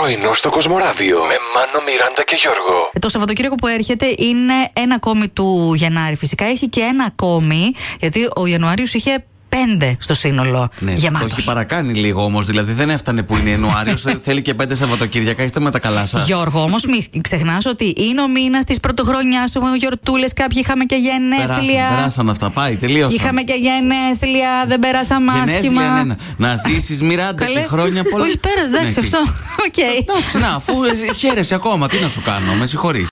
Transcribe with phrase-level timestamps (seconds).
[0.00, 2.90] Πρωινό στο Κοσμοράδιο με Μάνο, Μιράντα και Γιώργο.
[2.98, 6.16] Το Σαββατοκύριακο που έρχεται είναι ένα ακόμη του Γενάρη.
[6.16, 11.28] Φυσικά έχει και ένα ακόμη, γιατί ο Ιανουάριος είχε πέντε στο σύνολο Ναι, γεμάτος.
[11.28, 12.46] το έχει παρακάνει λίγο όμως.
[12.46, 14.04] Δηλαδή δεν έφτανε που είναι Ιανουάριος.
[14.24, 15.42] θέλει και πέντε Σαββατοκύριακα.
[15.42, 16.26] Είστε με τα καλά σας.
[16.26, 20.32] Γιώργο, όμως μη ξεχνάς ότι είναι ο μήνας της πρωτοχρονιάς, ο γιορτούλες.
[20.32, 21.46] Κάποιοι είχαμε και γενέθλια.
[21.56, 22.50] Περάσαν, περάσαν αυτά.
[22.50, 23.16] Πάει, τελείωσαν.
[23.16, 25.82] Είχαμε και γενέθλια, δεν περάσαμε άσχημα.
[25.82, 26.14] Γενέθλια, ναι, ναι.
[26.36, 27.66] Να ζήσεις, Μιράντα, και Καλέ.
[27.66, 28.24] χρόνια πολλά.
[28.24, 29.18] Όχι, πέρασε, εντάξει, Ναι, αυτό.
[29.66, 29.78] Οκ.
[30.00, 33.06] Εντάξει, να, αφού ε, χαίρεσαι ακόμα, τι να σου κάνω, με συγχωρείς.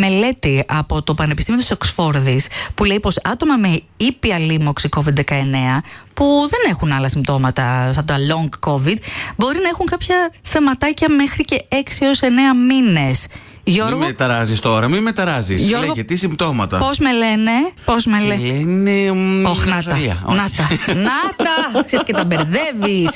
[0.00, 5.34] Μελέτη από το Πανεπιστήμιο της Οξφόρδης που λέει πως άτομα με ήπια λίμωξη COVID-19
[6.14, 8.96] που δεν έχουν άλλα συμπτώματα σαν τα long COVID
[9.36, 12.24] μπορεί να έχουν κάποια θεματάκια μέχρι και 6 έως 9
[12.68, 13.26] μήνες.
[13.70, 15.66] Γιώργο, Μην με ταράζεις τώρα, μην με ταράζεις.
[15.66, 16.78] Γιώργο, Λέγε τι συμπτώματα.
[16.78, 17.50] πώς με λένε,
[17.84, 18.42] πώς με Σε λένε.
[18.52, 19.12] λένε.
[19.12, 19.90] μ, Όχι, να τα.
[19.90, 20.22] Ροζαλία.
[20.26, 20.36] Όχι.
[20.40, 20.68] Να τα.
[20.94, 21.82] Να τα.
[21.84, 23.10] Ξέρεις και τα μπερδεύεις.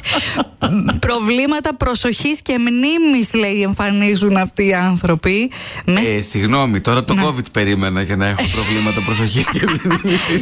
[1.01, 5.51] Προβλήματα προσοχής και μνήμης, λέει, εμφανίζουν αυτοί οι άνθρωποι.
[5.85, 7.23] Με Ε, συγγνώμη, τώρα το Ναι.
[7.25, 10.41] COVID περίμενα για να έχω προβλήματα προσοχής και μνήμησης.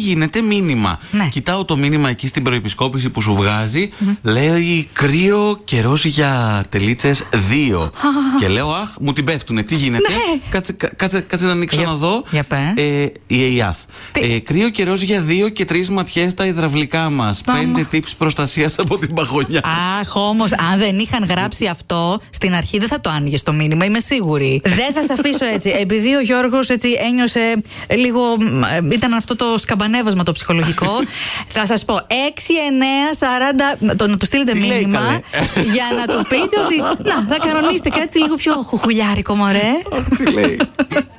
[0.00, 0.98] Τι γίνεται, μήνυμα.
[1.10, 1.28] Ναι.
[1.30, 3.90] Κοιτάω το μήνυμα εκεί στην προεπισκόπηση που σου βγάζει.
[4.22, 7.90] Λέει κρύο καιρός για τελίτσες 2.
[8.40, 9.62] και λέω, Αχ, μου την πέφτουνε.
[9.62, 10.40] Τι γίνεται; Ναι.
[10.50, 12.24] Κάτσε, κα- κάτσε, κάτσε να ανοίξω Για- να δω.
[12.30, 12.58] για πες.
[12.74, 13.76] Ε, η ΕΙΑΘ.
[14.10, 17.40] Τι; Ε, κρύο καιρός για 2 και 3 ματιές στα υδραυλικά μας.
[17.46, 17.58] Άμα.
[17.90, 19.60] 5 tips προστασίας από την παγωνιά.
[20.00, 23.84] Αχ, όμως, αν δεν είχαν γράψει αυτό στην αρχή, δεν θα το άνοιγες το μήνυμα,
[23.84, 24.60] είμαι σίγουρη.
[24.64, 25.70] δεν θα σε αφήσω έτσι.
[25.80, 27.62] Επειδή ο Γιώργος έτσι ένιωσε
[27.96, 28.20] λίγο.
[28.40, 29.58] μ, ε, ήταν αυτό το
[29.90, 30.90] σκαμπανέβασμα το ψυχολογικό.
[31.54, 32.00] θα σας πω 6,
[33.84, 33.96] 9, 40.
[33.96, 35.20] Το, να του στείλετε Τι λέει, μήνυμα καλέ;
[35.74, 36.76] για να του πείτε ότι.
[37.08, 39.72] Να, θα κανονίσετε κάτι λίγο πιο χουχουλιάρικο, μωρέ.
[40.16, 40.60] Τι λέει;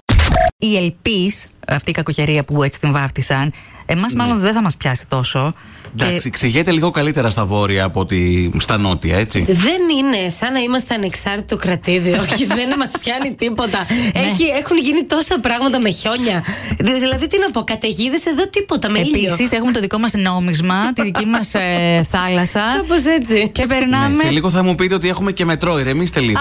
[0.70, 3.54] Η Ελπής, αυτή η κακοκαιρία που έτσι την βάφτισαν,
[3.86, 5.54] εμάς μάλλον δεν θα μας πιάσει τόσο.
[5.96, 9.46] Και- Εντάξει, ξηγέται λίγο καλύτερα στα βόρεια από ότι στα νότια, έτσι.
[9.48, 12.20] Δεν είναι σαν να είμαστε ανεξάρτητο κρατήδιο.
[12.32, 13.78] Όχι, δεν μας πιάνει τίποτα.
[14.14, 14.22] Ναι.
[14.22, 16.44] Έχει, έχουν γίνει τόσα πράγματα με χιόνια.
[16.80, 19.34] Δη- Δηλαδή, τι να πω, καταιγίδες εδώ τίποτα με ήλιο.
[19.34, 21.52] Επίσης, έχουμε το δικό μας νόμισμα, τη δική μας
[22.14, 22.62] θάλασσα.
[22.78, 23.50] Κάπως έτσι.
[23.54, 24.16] Και περνάμε.
[24.16, 26.40] Ναι, σε λίγο θα μου πείτε ότι έχουμε και μετρό, ηρεμήστε λίγο.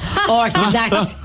[0.44, 1.16] Όχι, εντάξει.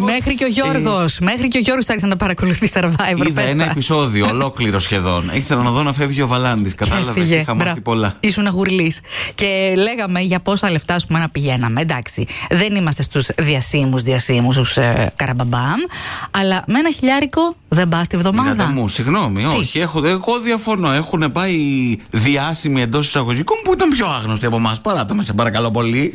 [0.00, 1.18] Μέχρι και ο Γιώργος.
[1.18, 3.16] Μέχρι και ο Γιώργος άρχισε να παρακολουθεί survivor.
[3.16, 3.70] Είδα πες ένα τα.
[3.70, 5.30] επεισόδιο ολόκληρο σχεδόν.
[5.32, 6.74] Ήθελα να δω να φεύγει ο Βαλάντης.
[6.74, 7.08] Κατάλαβες.
[7.16, 7.34] Έφυγε.
[7.34, 7.80] Είχα μάθει Μπράβο.
[7.80, 8.16] πολλά.
[8.20, 8.94] Ήσουν γουρλή.
[9.34, 11.80] Και λέγαμε για πόσα λεφτά ας πούμε, να πηγαίναμε.
[11.80, 15.80] Εντάξει, δεν είμαστε στους διασύμου διασύμου, στους ε, καραμπαμπάμ.
[16.30, 18.66] Αλλά με ένα χιλιάρικο δεν πας τη Μιράντα βδομάδα.
[18.66, 19.78] μου, συγγνώμη, όχι.
[19.78, 20.92] Έχω, εγώ διαφωνώ.
[20.92, 21.56] Έχουν πάει
[22.10, 24.80] διάσημοι εντός εισαγωγικών που ήταν πιο άγνωστοι από εμάς.
[24.80, 26.14] Παράτα με, σε παρακαλώ πολύ.